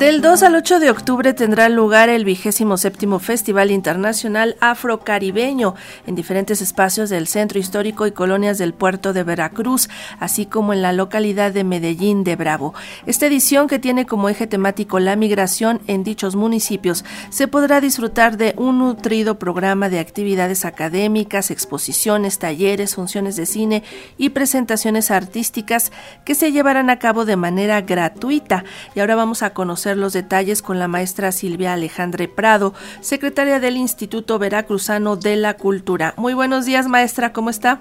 Del 0.00 0.22
2 0.22 0.44
al 0.44 0.54
8 0.54 0.80
de 0.80 0.90
octubre 0.90 1.34
tendrá 1.34 1.68
lugar 1.68 2.08
el 2.08 2.24
vigésimo 2.24 2.78
séptimo 2.78 3.18
Festival 3.18 3.70
Internacional 3.70 4.56
Afrocaribeño 4.58 5.74
en 6.06 6.14
diferentes 6.14 6.62
espacios 6.62 7.10
del 7.10 7.26
centro 7.26 7.58
histórico 7.58 8.06
y 8.06 8.12
colonias 8.12 8.56
del 8.56 8.72
puerto 8.72 9.12
de 9.12 9.24
Veracruz, 9.24 9.90
así 10.18 10.46
como 10.46 10.72
en 10.72 10.80
la 10.80 10.94
localidad 10.94 11.52
de 11.52 11.64
Medellín 11.64 12.24
de 12.24 12.34
Bravo. 12.34 12.72
Esta 13.04 13.26
edición, 13.26 13.68
que 13.68 13.78
tiene 13.78 14.06
como 14.06 14.30
eje 14.30 14.46
temático 14.46 14.98
la 15.00 15.16
migración 15.16 15.82
en 15.86 16.02
dichos 16.02 16.34
municipios, 16.34 17.04
se 17.28 17.46
podrá 17.46 17.82
disfrutar 17.82 18.38
de 18.38 18.54
un 18.56 18.78
nutrido 18.78 19.38
programa 19.38 19.90
de 19.90 19.98
actividades 19.98 20.64
académicas, 20.64 21.50
exposiciones, 21.50 22.38
talleres, 22.38 22.94
funciones 22.94 23.36
de 23.36 23.44
cine 23.44 23.82
y 24.16 24.30
presentaciones 24.30 25.10
artísticas 25.10 25.92
que 26.24 26.34
se 26.34 26.52
llevarán 26.52 26.88
a 26.88 26.98
cabo 26.98 27.26
de 27.26 27.36
manera 27.36 27.82
gratuita. 27.82 28.64
Y 28.94 29.00
ahora 29.00 29.14
vamos 29.14 29.42
a 29.42 29.52
conocer 29.52 29.89
los 29.96 30.12
detalles 30.12 30.62
con 30.62 30.78
la 30.78 30.88
maestra 30.88 31.32
Silvia 31.32 31.72
Alejandre 31.72 32.28
Prado, 32.28 32.74
secretaria 33.00 33.60
del 33.60 33.76
Instituto 33.76 34.38
Veracruzano 34.38 35.16
de 35.16 35.36
la 35.36 35.54
Cultura. 35.54 36.14
Muy 36.16 36.34
buenos 36.34 36.66
días, 36.66 36.86
maestra, 36.88 37.32
¿cómo 37.32 37.50
está? 37.50 37.80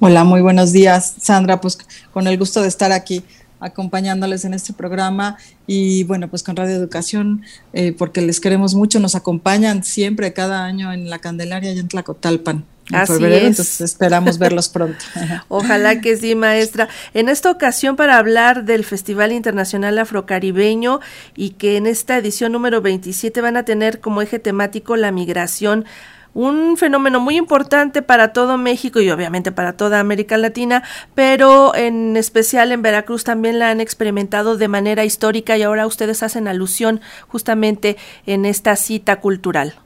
Hola, 0.00 0.24
muy 0.24 0.42
buenos 0.42 0.72
días, 0.72 1.14
Sandra, 1.20 1.60
pues 1.60 1.78
con 2.12 2.26
el 2.26 2.38
gusto 2.38 2.60
de 2.60 2.68
estar 2.68 2.92
aquí 2.92 3.24
acompañándoles 3.60 4.44
en 4.44 4.54
este 4.54 4.72
programa 4.72 5.38
y 5.66 6.04
bueno, 6.04 6.28
pues 6.28 6.42
con 6.42 6.56
Radio 6.56 6.74
Educación, 6.76 7.42
eh, 7.72 7.92
porque 7.96 8.20
les 8.20 8.40
queremos 8.40 8.74
mucho, 8.74 9.00
nos 9.00 9.14
acompañan 9.14 9.84
siempre 9.84 10.32
cada 10.32 10.64
año 10.64 10.92
en 10.92 11.08
la 11.08 11.18
Candelaria 11.18 11.72
y 11.72 11.78
en 11.78 11.88
Tlacotalpan. 11.88 12.64
Así 12.92 13.24
es. 13.24 13.42
Entonces 13.42 13.80
esperamos 13.80 14.38
verlos 14.40 14.68
pronto. 14.68 15.04
Ojalá 15.48 16.00
que 16.00 16.16
sí, 16.16 16.34
maestra. 16.34 16.88
En 17.14 17.28
esta 17.28 17.50
ocasión 17.50 17.96
para 17.96 18.18
hablar 18.18 18.64
del 18.64 18.84
Festival 18.84 19.32
Internacional 19.32 19.98
Afrocaribeño 19.98 21.00
y 21.34 21.50
que 21.50 21.76
en 21.76 21.86
esta 21.86 22.16
edición 22.16 22.52
número 22.52 22.80
27 22.80 23.40
van 23.40 23.56
a 23.56 23.64
tener 23.64 24.00
como 24.00 24.22
eje 24.22 24.38
temático 24.38 24.96
la 24.96 25.10
migración 25.10 25.84
un 26.36 26.76
fenómeno 26.76 27.18
muy 27.18 27.38
importante 27.38 28.02
para 28.02 28.34
todo 28.34 28.58
México 28.58 29.00
y 29.00 29.10
obviamente 29.10 29.52
para 29.52 29.72
toda 29.72 30.00
América 30.00 30.36
Latina, 30.36 30.82
pero 31.14 31.74
en 31.74 32.14
especial 32.14 32.72
en 32.72 32.82
Veracruz 32.82 33.24
también 33.24 33.58
la 33.58 33.70
han 33.70 33.80
experimentado 33.80 34.58
de 34.58 34.68
manera 34.68 35.06
histórica 35.06 35.56
y 35.56 35.62
ahora 35.62 35.86
ustedes 35.86 36.22
hacen 36.22 36.46
alusión 36.46 37.00
justamente 37.26 37.96
en 38.26 38.44
esta 38.44 38.76
cita 38.76 39.16
cultural. 39.20 39.76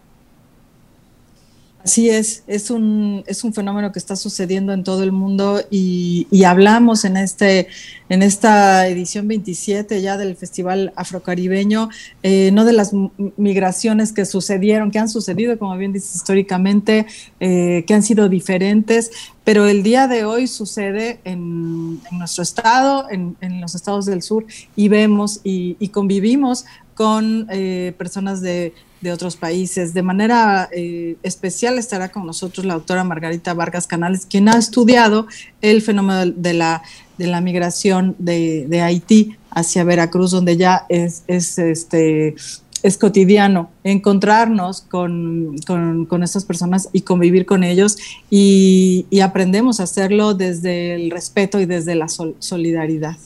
Así 1.82 2.10
es, 2.10 2.44
es 2.46 2.70
un, 2.70 3.24
es 3.26 3.42
un 3.42 3.54
fenómeno 3.54 3.90
que 3.90 3.98
está 3.98 4.14
sucediendo 4.14 4.74
en 4.74 4.84
todo 4.84 5.02
el 5.02 5.12
mundo 5.12 5.62
y, 5.70 6.26
hablamos 6.44 7.06
en, 7.06 7.16
este, 7.16 7.68
en 8.10 8.22
esta 8.22 8.86
edición 8.86 9.26
27 9.28 10.02
ya 10.02 10.18
del 10.18 10.36
Festival 10.36 10.92
Afrocaribeño, 10.94 11.88
eh, 12.22 12.50
no 12.52 12.66
de 12.66 12.74
las 12.74 12.92
migraciones 13.38 14.12
que 14.12 14.26
sucedieron, 14.26 14.90
que 14.90 14.98
han 14.98 15.08
sucedido, 15.08 15.58
como 15.58 15.74
bien 15.78 15.94
dices 15.94 16.16
históricamente, 16.16 17.06
eh, 17.40 17.84
que 17.86 17.94
han 17.94 18.02
sido 18.02 18.28
diferentes, 18.28 19.10
pero 19.44 19.66
el 19.66 19.82
día 19.82 20.06
de 20.06 20.24
hoy 20.26 20.48
sucede 20.48 21.20
en, 21.24 22.02
nuestro 22.12 22.42
estado, 22.42 23.06
en, 23.10 23.36
los 23.60 23.74
estados 23.74 24.04
del 24.04 24.20
sur, 24.20 24.44
y 24.76 24.88
vemos 24.88 25.40
y, 25.44 25.88
convivimos 25.88 26.66
con 26.94 27.46
eh, 27.50 27.94
personas 27.96 28.42
de 28.42 28.74
de 29.00 29.12
otros 29.12 29.36
países. 29.36 29.94
De 29.94 30.02
manera 30.02 30.68
eh, 30.72 31.16
especial 31.22 31.78
estará 31.78 32.10
con 32.10 32.26
nosotros 32.26 32.66
la 32.66 32.74
doctora 32.74 33.04
Margarita 33.04 33.54
Vargas 33.54 33.86
Canales, 33.86 34.26
quien 34.26 34.48
ha 34.48 34.58
estudiado 34.58 35.26
el 35.60 35.82
fenómeno 35.82 36.26
de 36.26 36.54
la, 36.54 36.82
de 37.18 37.26
la 37.26 37.40
migración 37.40 38.16
de, 38.18 38.80
Haití 38.82 39.36
hacia 39.50 39.84
Veracruz, 39.84 40.30
donde 40.30 40.56
ya 40.56 40.86
es, 40.88 41.24
es 41.26 41.58
este 41.58 42.34
es 42.82 42.96
cotidiano 42.96 43.70
encontrarnos 43.84 44.80
con, 44.80 45.56
con, 45.66 46.22
estas 46.22 46.46
personas 46.46 46.88
y 46.92 47.02
convivir 47.02 47.44
con 47.44 47.62
ellos 47.62 47.98
y, 48.30 49.06
y, 49.10 49.20
aprendemos 49.20 49.80
a 49.80 49.82
hacerlo 49.82 50.32
desde 50.32 50.94
el 50.94 51.10
respeto 51.10 51.60
y 51.60 51.66
desde 51.66 51.94
la 51.94 52.08
solidaridad. 52.08 53.16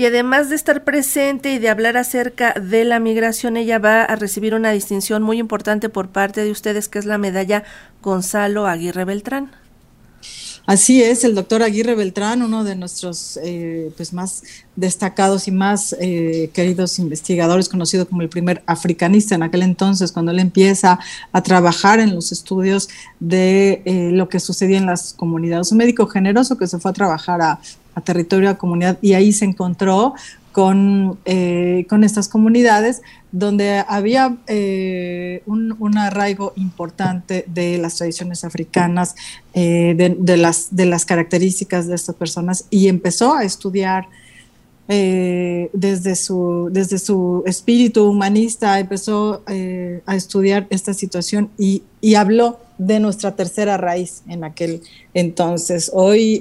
Y 0.00 0.06
además 0.06 0.48
de 0.48 0.56
estar 0.56 0.82
presente 0.82 1.52
y 1.52 1.58
de 1.58 1.68
hablar 1.68 1.98
acerca 1.98 2.54
de 2.54 2.86
la 2.86 2.98
migración, 3.00 3.58
ella 3.58 3.78
va 3.78 4.02
a 4.02 4.16
recibir 4.16 4.54
una 4.54 4.70
distinción 4.70 5.22
muy 5.22 5.38
importante 5.38 5.90
por 5.90 6.08
parte 6.08 6.42
de 6.42 6.50
ustedes, 6.50 6.88
que 6.88 6.98
es 6.98 7.04
la 7.04 7.18
medalla 7.18 7.64
Gonzalo 8.00 8.66
Aguirre 8.66 9.04
Beltrán. 9.04 9.50
Así 10.66 11.02
es, 11.02 11.24
el 11.24 11.34
doctor 11.34 11.62
Aguirre 11.62 11.94
Beltrán, 11.94 12.42
uno 12.42 12.64
de 12.64 12.76
nuestros 12.76 13.38
eh, 13.42 13.90
pues 13.96 14.12
más 14.12 14.42
destacados 14.76 15.48
y 15.48 15.50
más 15.50 15.96
eh, 16.00 16.50
queridos 16.52 16.98
investigadores, 16.98 17.68
conocido 17.68 18.06
como 18.08 18.22
el 18.22 18.28
primer 18.28 18.62
africanista 18.66 19.34
en 19.34 19.42
aquel 19.42 19.62
entonces, 19.62 20.12
cuando 20.12 20.32
él 20.32 20.38
empieza 20.38 20.98
a 21.32 21.42
trabajar 21.42 21.98
en 21.98 22.14
los 22.14 22.30
estudios 22.30 22.88
de 23.18 23.82
eh, 23.84 24.10
lo 24.12 24.28
que 24.28 24.38
sucedía 24.38 24.78
en 24.78 24.86
las 24.86 25.12
comunidades. 25.12 25.72
Un 25.72 25.78
médico 25.78 26.06
generoso 26.06 26.56
que 26.56 26.66
se 26.66 26.78
fue 26.78 26.90
a 26.90 26.94
trabajar 26.94 27.42
a 27.42 27.60
a 27.94 28.00
territorio, 28.00 28.50
a 28.50 28.58
comunidad, 28.58 28.98
y 29.02 29.14
ahí 29.14 29.32
se 29.32 29.44
encontró 29.44 30.14
con, 30.52 31.18
eh, 31.24 31.86
con 31.88 32.02
estas 32.02 32.28
comunidades 32.28 33.02
donde 33.30 33.84
había 33.86 34.36
eh, 34.48 35.42
un, 35.46 35.96
arraigo 35.96 36.52
importante 36.56 37.44
de 37.46 37.78
las 37.78 37.96
tradiciones 37.96 38.42
africanas, 38.44 39.14
eh, 39.54 39.94
de, 39.96 40.36
las, 40.36 40.74
de 40.74 40.86
las 40.86 41.04
características 41.04 41.86
de 41.86 41.94
estas 41.94 42.16
personas, 42.16 42.64
y 42.70 42.88
empezó 42.88 43.34
a 43.34 43.44
estudiar 43.44 44.08
desde, 44.88 46.16
su, 46.16 46.68
desde 46.72 46.98
su 46.98 47.44
espíritu 47.46 48.10
humanista, 48.10 48.80
empezó 48.80 49.44
a 50.04 50.16
estudiar 50.16 50.66
esta 50.70 50.94
situación 50.94 51.48
y, 51.56 51.84
y 52.00 52.16
habló 52.16 52.58
de 52.76 52.98
nuestra 52.98 53.36
tercera 53.36 53.76
raíz 53.76 54.24
en 54.26 54.42
aquel 54.42 54.82
entonces. 55.14 55.92
Hoy 55.94 56.40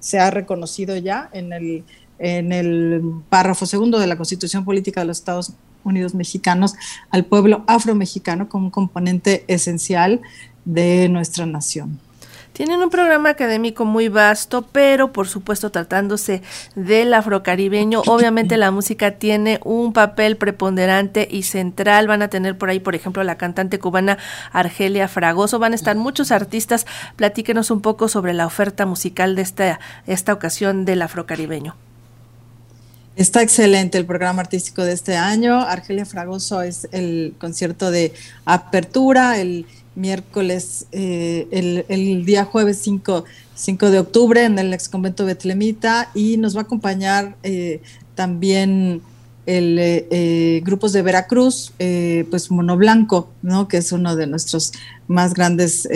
se 0.00 0.18
ha 0.18 0.32
reconocido 0.32 0.96
ya 0.96 1.30
en 1.32 1.52
el, 1.52 1.84
en 2.18 2.52
el 2.52 3.02
párrafo 3.28 3.66
segundo 3.66 3.98
de 3.98 4.06
la 4.06 4.16
Constitución 4.16 4.64
Política 4.64 5.00
de 5.00 5.06
los 5.06 5.18
Estados 5.18 5.52
Unidos 5.84 6.14
Mexicanos 6.14 6.74
al 7.10 7.24
pueblo 7.24 7.64
afromexicano 7.66 8.48
como 8.48 8.66
un 8.66 8.70
componente 8.70 9.44
esencial 9.48 10.20
de 10.64 11.08
nuestra 11.08 11.46
nación. 11.46 11.98
Tienen 12.52 12.82
un 12.82 12.90
programa 12.90 13.30
académico 13.30 13.86
muy 13.86 14.08
vasto, 14.08 14.60
pero 14.72 15.10
por 15.10 15.26
supuesto 15.26 15.70
tratándose 15.70 16.42
del 16.74 17.14
afrocaribeño, 17.14 18.02
obviamente 18.06 18.58
la 18.58 18.70
música 18.70 19.12
tiene 19.12 19.58
un 19.64 19.94
papel 19.94 20.36
preponderante 20.36 21.26
y 21.30 21.44
central. 21.44 22.08
Van 22.08 22.20
a 22.20 22.28
tener 22.28 22.58
por 22.58 22.68
ahí, 22.68 22.78
por 22.78 22.94
ejemplo, 22.94 23.24
la 23.24 23.38
cantante 23.38 23.78
cubana 23.78 24.18
Argelia 24.52 25.08
Fragoso, 25.08 25.58
van 25.58 25.72
a 25.72 25.76
estar 25.76 25.96
muchos 25.96 26.30
artistas. 26.30 26.86
Platíquenos 27.16 27.70
un 27.70 27.80
poco 27.80 28.08
sobre 28.08 28.34
la 28.34 28.46
oferta 28.46 28.84
musical 28.84 29.34
de 29.34 29.42
esta, 29.42 29.80
esta 30.06 30.34
ocasión 30.34 30.84
del 30.84 31.00
afrocaribeño. 31.00 31.74
Está 33.14 33.42
excelente 33.42 33.98
el 33.98 34.06
programa 34.06 34.40
artístico 34.40 34.82
de 34.84 34.92
este 34.92 35.16
año. 35.16 35.60
Argelia 35.60 36.06
Fragoso 36.06 36.62
es 36.62 36.88
el 36.92 37.34
concierto 37.38 37.90
de 37.90 38.14
apertura, 38.46 39.38
el 39.38 39.66
miércoles, 39.94 40.86
eh, 40.92 41.84
el, 41.88 42.24
día 42.24 42.46
jueves 42.46 42.78
5, 42.78 43.24
5, 43.54 43.90
de 43.90 43.98
octubre 43.98 44.44
en 44.44 44.58
el 44.58 44.72
ex 44.72 44.88
convento 44.88 45.26
Betlemita 45.26 46.10
y 46.14 46.38
nos 46.38 46.56
va 46.56 46.60
a 46.60 46.64
acompañar 46.64 47.36
eh, 47.42 47.82
también 48.14 49.02
el 49.44 49.76
eh, 49.78 50.62
grupos 50.64 50.94
de 50.94 51.02
Veracruz, 51.02 51.72
pues 52.30 52.50
Mono 52.50 52.76
Blanco, 52.78 53.28
¿no? 53.42 53.68
que 53.68 53.76
es 53.76 53.92
uno 53.92 54.16
de 54.16 54.26
nuestros 54.26 54.72
más 55.08 55.34
grandes 55.34 55.86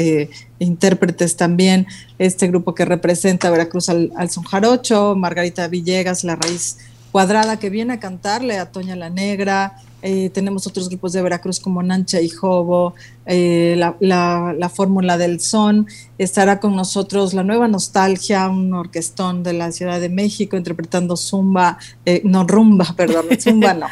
intérpretes 0.59 1.37
también, 1.37 1.87
este 2.19 2.49
grupo 2.49 2.75
que 2.75 2.85
representa 2.85 3.49
Veracruz 3.49 3.89
al, 3.89 4.13
al 4.17 4.31
Son 4.31 4.43
Jarocho, 4.43 5.15
Margarita 5.15 5.69
Villegas, 5.69 6.25
La 6.25 6.35
Raíz 6.37 6.77
Cuadrada, 7.17 7.59
que 7.59 7.71
viene 7.71 7.95
a 7.95 7.99
cantarle 7.99 8.59
a 8.59 8.71
Toña 8.71 8.95
la 8.95 9.09
Negra, 9.09 9.79
eh, 10.03 10.29
tenemos 10.29 10.67
otros 10.67 10.91
grupos 10.91 11.15
de 11.15 11.23
Veracruz 11.23 11.61
como 11.61 11.83
Nancha 11.83 12.21
y 12.21 12.29
Jobo, 12.29 12.95
eh, 13.25 13.75
la, 13.79 14.69
Fórmula 14.69 15.17
del 15.17 15.41
Son. 15.41 15.87
Estará 16.19 16.61
con 16.61 16.77
nosotros 16.77 17.33
la 17.33 17.43
Nueva 17.43 17.69
Nostalgia, 17.69 18.47
un 18.51 18.75
orquestón 18.75 19.43
de 19.43 19.55
la 19.55 19.73
Ciudad 19.73 19.99
de 19.99 20.11
México 20.11 20.59
interpretando 20.59 21.17
zumba, 21.17 21.79
eh, 22.05 22.21
no 22.23 22.47
rumba, 22.47 22.85
perdón, 22.99 23.25
zumba 23.41 23.73
no, 23.73 23.87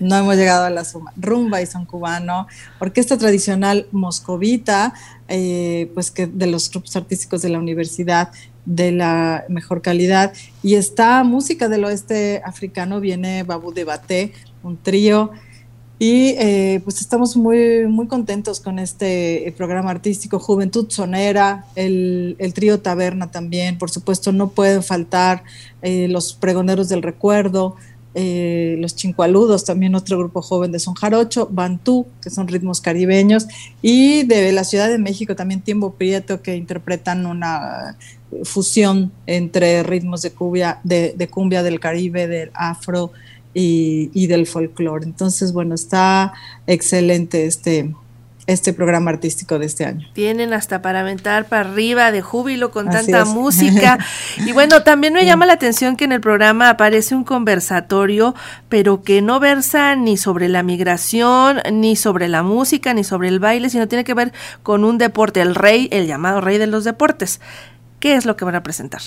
no 0.00 0.16
hemos 0.16 0.34
llegado 0.34 0.64
a 0.64 0.70
la 0.70 0.84
zumba, 0.84 1.12
rumba 1.16 1.62
y 1.62 1.66
son 1.66 1.84
cubano, 1.86 2.48
orquesta 2.80 3.16
tradicional 3.16 3.86
moscovita, 3.92 4.92
pues 5.94 6.10
que 6.10 6.26
de 6.26 6.48
los 6.48 6.68
grupos 6.68 6.96
artísticos 6.96 7.42
de 7.42 7.50
la 7.50 7.60
universidad 7.60 8.32
de 8.64 8.92
la 8.92 9.44
mejor 9.48 9.82
calidad. 9.82 10.32
Y 10.62 10.74
esta 10.74 11.22
música 11.24 11.68
del 11.68 11.84
oeste 11.84 12.42
africano 12.44 13.00
viene 13.00 13.42
Babu 13.42 13.72
de 13.72 13.84
Baté, 13.84 14.32
un 14.62 14.76
trío. 14.76 15.30
Y 16.02 16.28
eh, 16.38 16.80
pues 16.82 17.02
estamos 17.02 17.36
muy, 17.36 17.86
muy 17.86 18.06
contentos 18.06 18.58
con 18.60 18.78
este 18.78 19.46
eh, 19.46 19.52
programa 19.52 19.90
artístico 19.90 20.38
Juventud 20.38 20.86
Sonera, 20.88 21.66
el, 21.74 22.36
trío 22.54 22.80
Taberna 22.80 23.30
también, 23.30 23.76
por 23.76 23.90
supuesto 23.90 24.32
no 24.32 24.48
pueden 24.48 24.82
faltar 24.82 25.44
eh, 25.82 26.08
los 26.08 26.32
pregoneros 26.32 26.88
del 26.88 27.02
recuerdo, 27.02 27.76
eh, 28.14 28.76
los 28.78 28.96
chincualudos, 28.96 29.64
también 29.64 29.94
otro 29.94 30.18
grupo 30.18 30.42
joven 30.42 30.72
de 30.72 30.80
son 30.80 30.94
jarocho, 30.94 31.48
bantú, 31.50 32.06
que 32.22 32.30
son 32.30 32.48
ritmos 32.48 32.80
caribeños, 32.80 33.46
y 33.82 34.24
de 34.24 34.50
la 34.52 34.64
Ciudad 34.64 34.88
de 34.88 34.98
México 34.98 35.36
también 35.36 35.60
Tiempo 35.60 35.94
Prieto, 35.94 36.42
que 36.42 36.56
interpretan 36.56 37.26
una 37.26 37.96
fusión 38.44 39.12
entre 39.26 39.82
ritmos 39.82 40.22
de 40.22 40.32
cumbia, 40.32 40.80
de, 40.84 41.28
cumbia 41.30 41.62
del 41.62 41.80
Caribe, 41.80 42.26
del 42.26 42.50
afro 42.54 43.12
y, 43.54 44.10
y 44.12 44.26
del 44.26 44.46
folclore. 44.46 45.04
Entonces, 45.04 45.52
bueno, 45.52 45.74
está 45.74 46.32
excelente 46.66 47.46
este, 47.46 47.94
este 48.52 48.72
programa 48.72 49.10
artístico 49.10 49.58
de 49.58 49.66
este 49.66 49.84
año. 49.84 50.08
Tienen 50.12 50.52
hasta 50.52 50.82
para 50.82 51.00
aventar 51.00 51.46
para 51.46 51.70
arriba 51.70 52.10
de 52.12 52.22
júbilo 52.22 52.70
con 52.70 52.90
tanta 52.90 53.24
música. 53.24 53.98
Y 54.46 54.52
bueno, 54.52 54.82
también 54.82 55.12
me 55.12 55.24
llama 55.24 55.46
la 55.46 55.52
atención 55.52 55.96
que 55.96 56.04
en 56.04 56.12
el 56.12 56.20
programa 56.20 56.70
aparece 56.70 57.14
un 57.14 57.24
conversatorio, 57.24 58.34
pero 58.68 59.02
que 59.02 59.22
no 59.22 59.38
versa 59.38 59.96
ni 59.96 60.16
sobre 60.16 60.48
la 60.48 60.62
migración, 60.62 61.60
ni 61.72 61.96
sobre 61.96 62.28
la 62.28 62.42
música, 62.42 62.94
ni 62.94 63.04
sobre 63.04 63.28
el 63.28 63.38
baile, 63.38 63.70
sino 63.70 63.86
tiene 63.88 64.04
que 64.04 64.14
ver 64.14 64.32
con 64.62 64.84
un 64.84 64.98
deporte, 64.98 65.40
el 65.40 65.54
rey, 65.54 65.88
el 65.92 66.06
llamado 66.06 66.40
rey 66.40 66.58
de 66.58 66.66
los 66.66 66.84
deportes. 66.84 67.40
¿Qué 67.98 68.14
es 68.14 68.24
lo 68.24 68.36
que 68.36 68.44
van 68.44 68.54
a 68.54 68.62
presentar? 68.62 69.02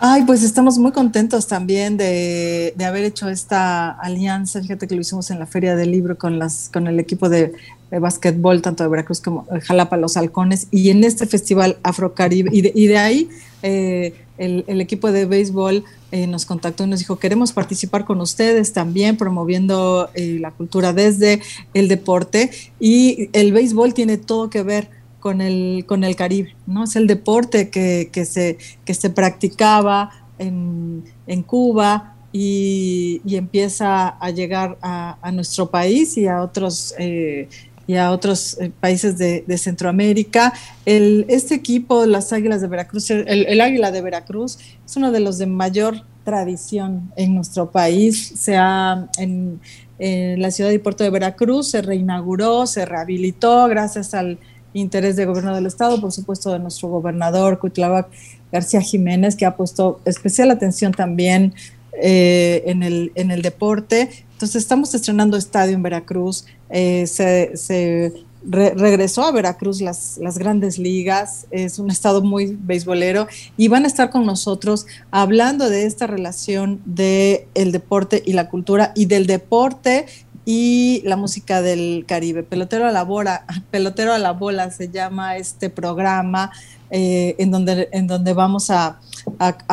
Ay, 0.00 0.24
pues 0.24 0.42
estamos 0.42 0.76
muy 0.78 0.92
contentos 0.92 1.46
también 1.46 1.96
de, 1.96 2.74
haber 2.84 3.04
hecho 3.04 3.28
esta 3.28 3.90
alianza. 3.90 4.60
Fíjate 4.60 4.86
que 4.86 4.94
lo 4.94 5.00
hicimos 5.00 5.30
en 5.30 5.38
la 5.38 5.46
Feria 5.46 5.76
del 5.76 5.92
Libro 5.92 6.18
con, 6.18 6.38
las, 6.38 6.68
con 6.72 6.86
el 6.86 6.98
equipo 6.98 7.28
de, 7.28 7.54
de 7.90 7.98
básquetbol, 7.98 8.62
tanto 8.62 8.82
de 8.82 8.90
Veracruz 8.90 9.20
como 9.20 9.46
de 9.50 9.60
Jalapa, 9.60 9.96
Los 9.96 10.16
Halcones, 10.16 10.68
y 10.70 10.90
en 10.90 11.04
este 11.04 11.26
festival 11.26 11.78
Afrocaribe. 11.82 12.50
Y 12.52 12.62
de, 12.62 12.72
y 12.74 12.86
de 12.86 12.98
ahí 12.98 13.28
eh, 13.62 14.14
el, 14.38 14.80
equipo 14.80 15.12
de 15.12 15.26
béisbol 15.26 15.84
eh, 16.10 16.26
nos 16.26 16.44
contactó 16.44 16.84
y 16.84 16.88
nos 16.88 16.98
dijo, 16.98 17.18
queremos 17.18 17.52
participar 17.52 18.04
con 18.04 18.20
ustedes 18.20 18.72
también 18.72 19.16
promoviendo 19.16 20.10
eh, 20.14 20.38
la 20.40 20.50
cultura 20.50 20.92
desde 20.92 21.40
el 21.72 21.88
deporte. 21.88 22.50
Y 22.80 23.30
el 23.32 23.52
béisbol 23.52 23.94
tiene 23.94 24.18
todo 24.18 24.50
que 24.50 24.62
ver 24.62 24.90
con 25.20 25.40
el, 25.40 25.86
con 25.86 26.04
el 26.04 26.16
Caribe, 26.16 26.54
¿no? 26.66 26.84
Es 26.84 26.96
el 26.96 27.06
deporte 27.06 27.70
que, 27.70 28.10
que 28.12 28.26
se, 28.26 28.58
que 28.84 28.92
se 28.92 29.08
practicaba 29.08 30.10
en, 30.38 31.04
en 31.26 31.42
Cuba 31.42 32.14
y, 32.30 33.22
y, 33.24 33.36
empieza 33.36 34.08
a 34.08 34.30
llegar 34.30 34.76
a, 34.82 35.30
nuestro 35.32 35.70
país 35.70 36.18
y 36.18 36.26
a 36.26 36.42
otros 36.42 36.94
eh, 36.98 37.48
y 37.86 37.96
a 37.96 38.10
otros 38.10 38.58
eh, 38.60 38.70
países 38.80 39.18
de, 39.18 39.58
Centroamérica. 39.58 40.52
El, 40.84 41.26
este 41.28 41.54
equipo, 41.54 42.06
las 42.06 42.32
Águilas 42.32 42.60
de 42.60 42.68
Veracruz, 42.68 43.10
el, 43.10 43.60
Águila 43.60 43.90
de 43.90 44.02
Veracruz, 44.02 44.58
es 44.84 44.96
uno 44.96 45.12
de 45.12 45.20
los 45.20 45.38
de 45.38 45.46
mayor 45.46 46.02
tradición 46.24 47.12
en 47.16 47.34
nuestro 47.34 47.70
país. 47.70 48.32
Se 48.36 48.56
ha, 48.56 49.08
en, 49.18 49.60
la 49.98 50.50
ciudad 50.50 50.70
y 50.70 50.78
puerto 50.78 51.04
de 51.04 51.10
Veracruz 51.10 51.70
se 51.70 51.80
reinauguró, 51.80 52.66
se 52.66 52.84
rehabilitó 52.84 53.68
gracias 53.68 54.12
al 54.12 54.38
interés 54.72 55.14
del 55.14 55.28
gobierno 55.28 55.54
del 55.54 55.66
estado, 55.66 56.00
por 56.00 56.10
supuesto 56.10 56.52
de 56.52 56.58
nuestro 56.58 56.88
gobernador 56.88 57.60
Cuitláhuac 57.60 58.08
García 58.50 58.80
Jiménez, 58.80 59.36
que 59.36 59.46
ha 59.46 59.56
puesto 59.56 60.00
especial 60.04 60.50
atención 60.50 60.92
también 60.92 61.54
eh, 62.02 62.64
en, 62.66 62.82
el, 62.82 63.12
en 63.14 63.30
el 63.30 63.40
deporte. 63.42 64.10
Entonces 64.44 64.62
estamos 64.62 64.94
estrenando 64.94 65.38
estadio 65.38 65.72
en 65.72 65.82
Veracruz, 65.82 66.44
eh, 66.68 67.06
se, 67.06 68.12
regresó 68.44 69.22
a 69.22 69.32
Veracruz 69.32 69.80
las, 69.80 70.18
las 70.18 70.36
grandes 70.36 70.76
ligas, 70.76 71.46
es 71.50 71.78
un 71.78 71.90
estado 71.90 72.20
muy 72.20 72.58
beisbolero 72.60 73.26
y 73.56 73.68
van 73.68 73.84
a 73.84 73.86
estar 73.86 74.10
con 74.10 74.26
nosotros 74.26 74.84
hablando 75.10 75.70
de 75.70 75.86
esta 75.86 76.06
relación 76.06 76.82
de 76.84 77.48
el 77.54 77.72
deporte 77.72 78.22
y 78.26 78.34
la 78.34 78.50
cultura 78.50 78.92
y 78.94 79.06
del 79.06 79.26
deporte 79.26 80.04
y 80.44 81.00
la 81.06 81.16
música 81.16 81.62
del 81.62 82.04
Caribe. 82.06 82.42
Pelotero 82.42 82.86
a 82.86 82.92
la 82.92 83.02
bola, 83.02 83.46
Pelotero 83.70 84.12
a 84.12 84.18
la 84.18 84.32
bola 84.32 84.70
se 84.70 84.90
llama 84.90 85.38
este 85.38 85.70
programa 85.70 86.52
eh, 86.90 87.34
en, 87.38 87.50
donde, 87.50 87.88
en 87.92 88.06
donde 88.06 88.34
vamos 88.34 88.70
a, 88.70 89.00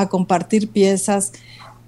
compartir 0.10 0.70
piezas 0.70 1.34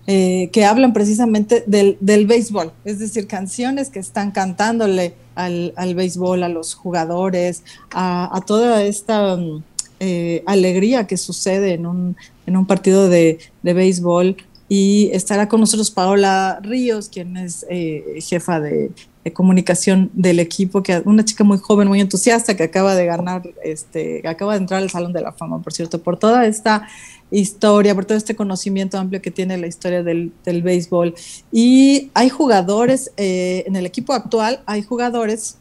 eh, 0.06 0.50
que 0.52 0.66
hablan 0.66 0.92
precisamente 0.92 1.64
del, 1.66 1.98
béisbol, 2.28 2.74
es 2.84 3.00
decir, 3.00 3.26
canciones 3.26 3.90
que 3.90 4.00
están 4.00 4.32
cantándole 4.32 5.14
al, 5.36 5.96
béisbol, 5.96 6.44
a 6.44 6.50
los 6.50 6.74
jugadores, 6.74 7.64
a, 7.92 8.42
toda 8.46 8.84
esta 8.84 9.38
mm, 9.38 9.64
eh, 10.02 10.44
alegría 10.46 11.08
que 11.08 11.16
sucede 11.16 11.74
en 11.74 11.86
un, 11.86 12.18
en 12.46 12.58
un 12.58 12.66
partido 12.66 13.08
de, 13.08 13.40
de 13.62 13.74
béisbol 13.74 14.36
y 14.70 15.10
estará 15.14 15.48
con 15.48 15.60
nosotros 15.60 15.92
Paola 15.92 16.60
Ríos, 16.62 17.10
quien 17.10 17.38
es 17.38 17.66
eh, 17.70 18.20
jefa 18.22 18.60
de, 18.60 18.92
comunicación 19.32 20.10
del 20.14 20.42
equipo, 20.42 20.84
que 20.84 21.02
una 21.06 21.24
chica 21.24 21.46
muy 21.46 21.58
joven, 21.58 21.88
muy 21.88 22.02
entusiasta, 22.02 22.58
que 22.58 22.64
acaba 22.64 22.94
de 22.94 23.06
ganar, 23.06 23.42
este, 23.64 24.28
acaba 24.28 24.54
de 24.54 24.60
entrar 24.60 24.82
al 24.82 24.90
Salón 24.90 25.14
de 25.14 25.22
la 25.22 25.32
Fama, 25.32 25.62
por 25.62 25.72
cierto, 25.72 26.04
por 26.04 26.20
toda 26.20 26.46
esta 26.46 26.90
historia, 27.32 27.96
por 27.96 28.04
todo 28.04 28.18
este 28.18 28.36
conocimiento 28.36 28.98
amplio 28.98 29.22
que 29.22 29.32
tiene 29.32 29.58
la 29.58 29.68
historia 29.68 30.04
del, 30.04 30.34
del 30.44 30.62
béisbol. 30.62 31.16
Y 31.54 32.12
hay 32.14 32.28
jugadores, 32.28 33.12
eh, 33.16 33.64
en 33.66 33.78
el 33.78 33.86
equipo 33.86 34.12
actual 34.12 34.62
hay 34.66 34.84
jugadores 34.84 35.58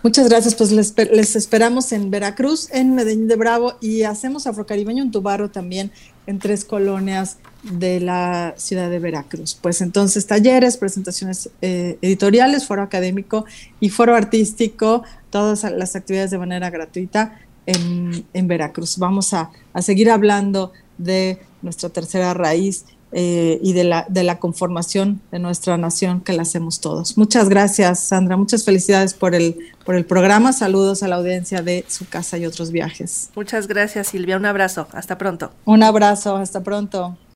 Muchas 0.03 0.29
gracias, 0.29 0.55
pues 0.55 0.71
les, 0.71 1.37
esperamos 1.37 1.91
en 1.91 2.11
Veracruz, 2.11 2.69
en 2.71 2.95
Medellín 2.95 3.27
de 3.27 3.37
Bravo 3.37 3.75
y 3.81 4.03
hacemos 4.03 4.47
Afrocaribeño 4.47 5.03
en 5.03 5.11
Tubarro 5.11 5.51
también 5.51 5.91
en 6.27 6.39
tres 6.39 6.65
colonias 6.65 7.39
de 7.63 8.01
la 8.01 8.55
ciudad 8.57 8.89
de 8.91 9.01
Veracruz. 9.01 9.59
Pues 9.61 9.81
entonces 9.81 10.27
talleres, 10.27 10.77
presentaciones 10.77 11.51
eh, 11.63 11.99
editoriales, 12.03 12.67
foro 12.67 12.83
académico 12.83 13.47
y 13.81 13.89
foro 13.89 14.15
artístico, 14.15 15.03
todas 15.31 15.65
las 15.65 15.97
actividades 15.97 16.31
de 16.31 16.39
manera 16.39 16.71
gratuita 16.71 17.41
en, 17.65 18.25
en 18.33 18.47
Veracruz. 18.47 18.99
Vamos 18.99 19.35
a, 19.35 19.51
a 19.73 19.83
seguir 19.83 20.11
hablando 20.11 20.73
de 20.99 21.41
nuestra 21.63 21.89
tercera 21.89 22.35
raíz 22.35 22.85
eh, 23.13 23.61
y 23.63 23.73
de 23.73 23.85
la, 23.85 24.05
de 24.09 24.25
la 24.25 24.39
conformación 24.39 25.21
de 25.31 25.39
nuestra 25.39 25.79
nación 25.79 26.21
que 26.21 26.33
la 26.33 26.43
hacemos 26.43 26.81
todos. 26.81 27.17
Muchas 27.17 27.49
gracias, 27.49 28.01
Sandra. 28.01 28.37
Muchas 28.37 28.65
felicidades 28.65 29.15
por 29.15 29.35
el, 29.35 29.57
por 29.85 29.95
el 29.95 30.05
programa. 30.05 30.53
Saludos 30.53 31.03
a 31.03 31.09
la 31.09 31.17
audiencia 31.17 31.63
de 31.63 31.85
su 31.89 32.09
casa 32.09 32.37
y 32.37 32.47
otros 32.47 32.73
viajes. 32.73 33.31
Muchas 33.37 33.69
gracias, 33.69 34.09
Silvia. 34.09 34.37
Un 34.37 34.47
abrazo. 34.47 34.89
Hasta 34.93 35.17
pronto. 35.19 35.53
Un 35.65 35.83
abrazo. 35.83 36.37
Hasta 36.37 36.63
pronto. 36.63 37.17